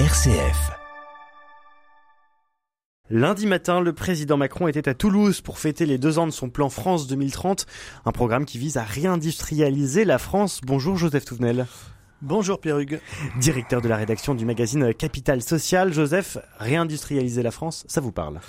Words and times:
RCF. 0.00 0.72
Lundi 3.10 3.46
matin, 3.46 3.80
le 3.80 3.92
président 3.92 4.36
Macron 4.36 4.66
était 4.66 4.88
à 4.88 4.94
Toulouse 4.94 5.40
pour 5.40 5.60
fêter 5.60 5.86
les 5.86 5.98
deux 5.98 6.18
ans 6.18 6.26
de 6.26 6.32
son 6.32 6.50
plan 6.50 6.68
France 6.68 7.06
2030, 7.06 7.64
un 8.04 8.10
programme 8.10 8.44
qui 8.44 8.58
vise 8.58 8.76
à 8.76 8.82
réindustrialiser 8.82 10.04
la 10.04 10.18
France. 10.18 10.60
Bonjour 10.64 10.96
Joseph 10.96 11.24
Touvenel. 11.24 11.66
Bonjour 12.22 12.60
Pierre 12.60 12.80
Hugues. 12.80 12.98
Directeur 13.38 13.82
de 13.82 13.86
la 13.86 13.96
rédaction 13.96 14.34
du 14.34 14.44
magazine 14.44 14.92
Capital 14.92 15.40
Social. 15.40 15.92
Joseph, 15.92 16.38
réindustrialiser 16.58 17.44
la 17.44 17.52
France, 17.52 17.84
ça 17.86 18.00
vous 18.00 18.10
parle? 18.10 18.40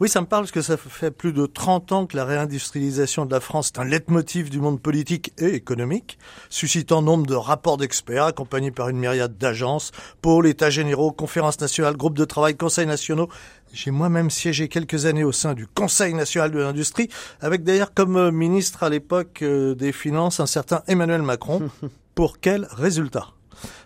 Oui, 0.00 0.08
ça 0.08 0.20
me 0.20 0.26
parle 0.26 0.42
parce 0.42 0.50
que 0.50 0.60
ça 0.60 0.76
fait 0.76 1.12
plus 1.12 1.32
de 1.32 1.46
30 1.46 1.92
ans 1.92 2.06
que 2.06 2.16
la 2.16 2.24
réindustrialisation 2.24 3.26
de 3.26 3.30
la 3.30 3.38
France 3.38 3.68
est 3.68 3.78
un 3.78 3.84
leitmotiv 3.84 4.50
du 4.50 4.60
monde 4.60 4.80
politique 4.80 5.32
et 5.38 5.54
économique, 5.54 6.18
suscitant 6.50 7.00
nombre 7.00 7.26
de 7.26 7.34
rapports 7.36 7.76
d'experts 7.76 8.24
accompagnés 8.24 8.72
par 8.72 8.88
une 8.88 8.98
myriade 8.98 9.38
d'agences, 9.38 9.92
pôles, 10.20 10.48
états 10.48 10.68
généraux, 10.68 11.12
conférences 11.12 11.60
nationales, 11.60 11.96
groupes 11.96 12.18
de 12.18 12.24
travail, 12.24 12.56
conseils 12.56 12.86
nationaux. 12.86 13.28
J'ai 13.72 13.92
moi-même 13.92 14.30
siégé 14.30 14.68
quelques 14.68 15.06
années 15.06 15.24
au 15.24 15.32
sein 15.32 15.54
du 15.54 15.68
Conseil 15.68 16.12
national 16.12 16.50
de 16.50 16.58
l'industrie, 16.58 17.08
avec 17.40 17.62
d'ailleurs 17.62 17.94
comme 17.94 18.32
ministre 18.32 18.82
à 18.82 18.88
l'époque 18.88 19.42
euh, 19.42 19.76
des 19.76 19.92
Finances 19.92 20.40
un 20.40 20.46
certain 20.46 20.82
Emmanuel 20.88 21.22
Macron. 21.22 21.70
Pour 22.16 22.40
quel 22.40 22.66
résultat? 22.72 23.28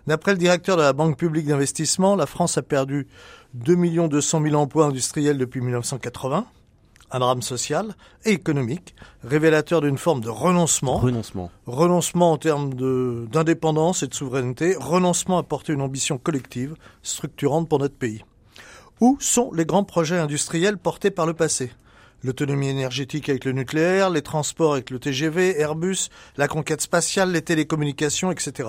D'après 0.07 0.33
le 0.33 0.39
directeur 0.39 0.77
de 0.77 0.83
la 0.83 0.93
Banque 0.93 1.17
publique 1.17 1.47
d'investissement, 1.47 2.17
la 2.17 2.27
France 2.27 2.59
a 2.59 2.63
perdu 2.63 3.07
2 3.55 4.09
200 4.09 4.43
000 4.43 4.55
emplois 4.55 4.87
industriels 4.87 5.39
depuis 5.39 5.61
1980, 5.61 6.47
un 7.11 7.19
drame 7.19 7.43
social 7.43 7.95
et 8.25 8.33
économique, 8.33 8.95
révélateur 9.25 9.81
d'une 9.81 9.99
forme 9.99 10.21
de 10.21 10.29
renoncement. 10.29 10.99
Renoncement. 10.99 11.51
Renoncement 11.67 12.33
en 12.33 12.39
termes 12.39 12.75
d'indépendance 13.27 14.03
et 14.03 14.09
de 14.09 14.15
souveraineté, 14.15 14.77
renoncement 14.79 15.39
à 15.39 15.43
porter 15.43 15.73
une 15.73 15.81
ambition 15.81 16.19
collective, 16.19 16.75
structurante 17.03 17.69
pour 17.69 17.79
notre 17.79 17.97
pays. 17.97 18.25
Où 19.01 19.17
sont 19.21 19.53
les 19.53 19.65
grands 19.65 19.85
projets 19.85 20.19
industriels 20.19 20.77
portés 20.77 21.11
par 21.11 21.27
le 21.27 21.35
passé? 21.35 21.71
L'autonomie 22.25 22.69
énergétique 22.69 23.29
avec 23.29 23.45
le 23.45 23.53
nucléaire, 23.53 24.11
les 24.11 24.23
transports 24.23 24.73
avec 24.73 24.91
le 24.91 24.99
TGV, 24.99 25.61
Airbus, 25.61 26.09
la 26.37 26.49
conquête 26.49 26.81
spatiale, 26.81 27.31
les 27.31 27.43
télécommunications, 27.43 28.33
etc. 28.33 28.69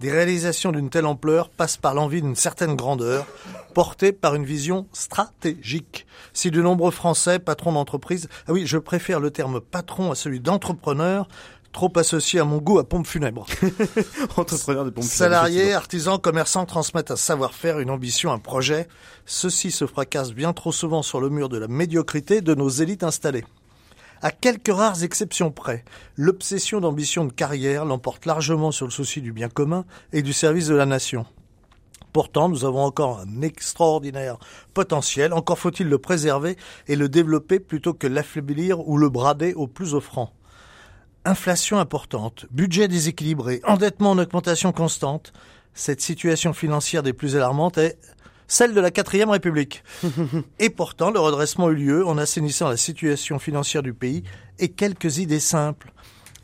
Des 0.00 0.10
réalisations 0.10 0.72
d'une 0.72 0.90
telle 0.90 1.06
ampleur 1.06 1.48
passent 1.48 1.76
par 1.76 1.94
l'envie 1.94 2.22
d'une 2.22 2.34
certaine 2.34 2.74
grandeur, 2.74 3.26
portée 3.74 4.12
par 4.12 4.34
une 4.34 4.44
vision 4.44 4.86
stratégique. 4.92 6.06
Si 6.32 6.50
de 6.50 6.60
nombreux 6.60 6.90
Français, 6.90 7.38
patrons 7.38 7.72
d'entreprise, 7.72 8.28
ah 8.48 8.52
oui, 8.52 8.66
je 8.66 8.78
préfère 8.78 9.20
le 9.20 9.30
terme 9.30 9.60
patron 9.60 10.10
à 10.10 10.14
celui 10.14 10.40
d'entrepreneur, 10.40 11.28
trop 11.72 11.90
associé 11.96 12.40
à 12.40 12.44
mon 12.44 12.58
goût 12.58 12.78
à 12.78 12.84
pompe 12.84 13.06
funèbre. 13.06 13.46
Entrepreneur 14.36 14.84
de 14.84 14.90
pompe 14.90 15.04
funèbre. 15.04 15.34
Salariés, 15.34 15.72
artisans, 15.72 16.18
commerçants 16.18 16.66
transmettent 16.66 17.10
un 17.10 17.16
savoir-faire, 17.16 17.78
une 17.80 17.90
ambition, 17.90 18.32
un 18.32 18.38
projet. 18.38 18.88
Ceci 19.26 19.70
se 19.70 19.86
fracasse 19.86 20.32
bien 20.32 20.52
trop 20.52 20.72
souvent 20.72 21.02
sur 21.02 21.20
le 21.20 21.30
mur 21.30 21.48
de 21.48 21.58
la 21.58 21.68
médiocrité 21.68 22.40
de 22.40 22.54
nos 22.54 22.68
élites 22.68 23.04
installées. 23.04 23.44
À 24.24 24.30
quelques 24.30 24.72
rares 24.72 25.02
exceptions 25.02 25.50
près, 25.50 25.84
l'obsession 26.16 26.80
d'ambition 26.80 27.24
de 27.24 27.32
carrière 27.32 27.84
l'emporte 27.84 28.24
largement 28.24 28.70
sur 28.70 28.86
le 28.86 28.92
souci 28.92 29.20
du 29.20 29.32
bien 29.32 29.48
commun 29.48 29.84
et 30.12 30.22
du 30.22 30.32
service 30.32 30.68
de 30.68 30.76
la 30.76 30.86
nation. 30.86 31.26
Pourtant, 32.12 32.48
nous 32.48 32.64
avons 32.64 32.84
encore 32.84 33.18
un 33.18 33.42
extraordinaire 33.42 34.36
potentiel, 34.74 35.32
encore 35.32 35.58
faut-il 35.58 35.88
le 35.88 35.98
préserver 35.98 36.56
et 36.86 36.94
le 36.94 37.08
développer 37.08 37.58
plutôt 37.58 37.94
que 37.94 38.06
l'affaiblir 38.06 38.86
ou 38.88 38.96
le 38.96 39.08
brader 39.08 39.54
au 39.54 39.66
plus 39.66 39.92
offrant. 39.92 40.32
Inflation 41.24 41.78
importante, 41.78 42.46
budget 42.52 42.86
déséquilibré, 42.86 43.60
endettement 43.64 44.12
en 44.12 44.18
augmentation 44.18 44.70
constante, 44.70 45.32
cette 45.74 46.00
situation 46.00 46.52
financière 46.52 47.02
des 47.02 47.12
plus 47.12 47.34
alarmantes 47.34 47.78
est 47.78 47.98
celle 48.52 48.74
de 48.74 48.80
la 48.82 48.90
quatrième 48.90 49.30
République. 49.30 49.82
et 50.58 50.68
pourtant, 50.68 51.10
le 51.10 51.18
redressement 51.18 51.70
eut 51.70 51.74
lieu 51.74 52.06
en 52.06 52.18
assainissant 52.18 52.68
la 52.68 52.76
situation 52.76 53.38
financière 53.38 53.82
du 53.82 53.94
pays 53.94 54.24
et 54.58 54.68
quelques 54.68 55.16
idées 55.18 55.40
simples. 55.40 55.90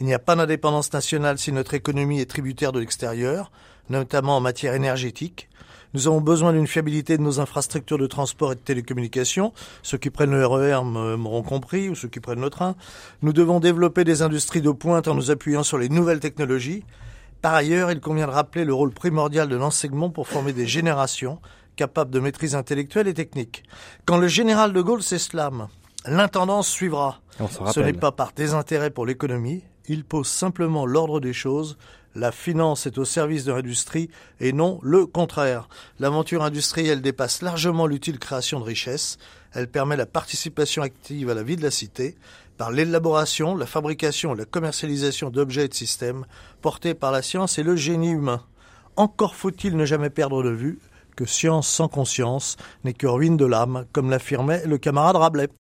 Il 0.01 0.07
n'y 0.07 0.15
a 0.15 0.19
pas 0.19 0.35
d'indépendance 0.35 0.91
nationale 0.95 1.39
si 1.39 1.53
notre 1.53 1.75
économie 1.75 2.21
est 2.21 2.31
tributaire 2.31 2.73
de 2.73 2.81
l'extérieur, 2.81 3.53
notamment 3.91 4.39
en 4.39 4.41
matière 4.41 4.73
énergétique. 4.73 5.51
Nous 5.93 6.07
avons 6.07 6.23
besoin 6.23 6.55
d'une 6.55 6.67
fiabilité 6.67 7.19
de 7.19 7.23
nos 7.23 7.41
infrastructures 7.41 7.99
de 7.99 8.07
transport 8.07 8.53
et 8.53 8.55
de 8.55 8.61
télécommunications. 8.61 9.53
Ceux 9.83 9.99
qui 9.99 10.09
prennent 10.09 10.31
le 10.31 10.47
RER 10.47 10.81
e 10.81 11.17
m'auront 11.17 11.43
compris, 11.43 11.91
ou 11.91 11.95
ceux 11.95 12.09
qui 12.09 12.21
prennent 12.21 12.41
le 12.41 12.51
train. 12.51 12.75
Nous 13.21 13.35
devons 13.35 13.61
développer 13.61 14.05
des 14.05 14.23
industries 14.23 14.63
de 14.63 14.71
pointe 14.71 15.09
en 15.09 15.15
nous 15.15 15.31
appuyant 15.31 15.63
sur 15.63 15.77
les 15.77 15.91
nouvelles 15.91 16.21
technologies. 16.21 16.85
Par 17.43 17.55
ailleurs, 17.55 17.93
il 17.93 18.01
convient 18.01 18.27
de 18.27 18.33
rappeler 18.33 18.65
le 18.65 18.75
rôle 18.75 18.93
primordial 18.93 19.49
de 19.49 19.57
l'enseignement 19.57 20.11
pour 20.11 20.27
former 20.27 20.53
des 20.53 20.67
générations 20.67 21.41
capable 21.77 22.11
de 22.11 22.19
maîtrise 22.19 22.57
intellectuelle 22.57 23.07
et 23.07 23.15
technique. 23.15 23.63
Quand 24.05 24.19
le 24.19 24.27
général 24.27 24.73
de 24.73 24.83
Gaulle 24.83 25.03
s'exclame 25.03 25.69
L'intendance 26.05 26.69
suivra. 26.69 27.21
Ce 27.73 27.81
n'est 27.81 27.93
pas 27.93 28.13
par 28.13 28.33
désintérêt 28.33 28.91
pour 28.91 29.05
l'économie, 29.05 29.63
il 29.89 30.05
pose 30.05 30.27
simplement 30.29 30.87
l'ordre 30.87 31.21
des 31.21 31.33
choses. 31.33 31.77
La 32.19 32.33
finance 32.33 32.85
est 32.89 32.99
au 32.99 33.05
service 33.05 33.45
de 33.45 33.53
l'industrie 33.53 34.11
et 34.41 34.53
non 34.53 34.81
le 34.83 35.07
contraire. 35.07 35.69
L'aventure 36.01 36.43
industrielle 36.43 37.01
dépasse 37.01 37.43
largement 37.43 37.87
l'utile 37.87 38.19
création 38.19 38.59
de 38.59 38.65
richesses. 38.65 39.19
Elle 39.53 39.71
permet 39.71 39.97
la 39.97 40.05
participation 40.05 40.83
active 40.83 41.31
à 41.31 41.35
la 41.35 41.45
vie 41.45 41.55
de 41.55 41.63
la 41.63 41.71
cité 41.71 42.17
par 42.57 42.73
l'élaboration, 42.73 43.55
la 43.55 43.67
fabrication 43.67 44.35
et 44.35 44.39
la 44.39 44.47
commercialisation 44.47 45.31
d'objets 45.31 45.67
et 45.67 45.69
de 45.69 45.75
systèmes 45.75 46.27
portés 46.61 46.95
par 46.95 47.13
la 47.13 47.23
science 47.23 47.57
et 47.57 47.63
le 47.63 47.77
génie 47.77 48.11
humain. 48.11 48.43
Encore 48.97 49.37
faut-il 49.37 49.77
ne 49.77 49.85
jamais 49.85 50.11
perdre 50.11 50.43
de 50.43 50.51
vue 50.51 50.81
que 51.15 51.25
science 51.25 51.69
sans 51.69 51.87
conscience 51.87 52.57
n'est 52.83 52.95
que 52.95 53.07
ruine 53.07 53.37
de 53.37 53.47
l'âme, 53.47 53.87
comme 53.93 54.11
l'affirmait 54.11 54.67
le 54.67 54.79
camarade 54.79 55.15
Rabelais. 55.15 55.51